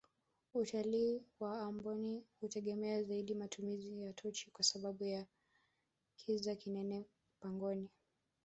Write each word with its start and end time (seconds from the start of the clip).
utalii 0.53 1.21
wa 1.39 1.61
amboni 1.61 2.23
hutegemea 2.39 3.03
zaidi 3.03 3.35
matumizi 3.35 4.01
ya 4.03 4.13
tochi 4.13 4.51
kwa 4.51 4.63
sababu 4.63 5.03
ya 5.03 5.25
kiza 6.17 6.55
kinene 6.55 7.05
pangoni 7.39 7.89